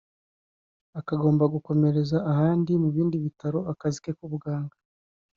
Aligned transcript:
akagomba 0.99 1.43
gukomereza 1.53 2.17
ahandi 2.31 2.71
mu 2.81 2.89
bindi 2.95 3.17
bitaro 3.25 3.59
akazi 3.71 3.97
ke 4.03 4.11
k’ubuganga 4.17 4.75